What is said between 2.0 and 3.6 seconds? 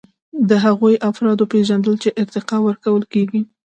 چې ارتقا ورکول کیږي.